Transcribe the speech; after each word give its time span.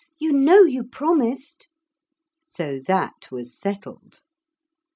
You 0.17 0.33
know 0.33 0.63
you 0.63 0.83
promised.' 0.83 1.67
So 2.43 2.79
that 2.87 3.29
was 3.31 3.55
settled. 3.55 4.21